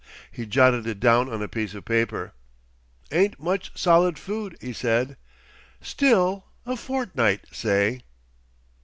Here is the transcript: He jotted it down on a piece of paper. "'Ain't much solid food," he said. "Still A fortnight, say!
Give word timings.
He 0.31 0.47
jotted 0.47 0.87
it 0.87 0.99
down 0.99 1.29
on 1.29 1.43
a 1.43 1.47
piece 1.47 1.75
of 1.75 1.85
paper. 1.85 2.33
"'Ain't 3.11 3.39
much 3.39 3.71
solid 3.79 4.17
food," 4.17 4.57
he 4.59 4.73
said. 4.73 5.15
"Still 5.79 6.45
A 6.65 6.75
fortnight, 6.75 7.41
say! 7.51 8.01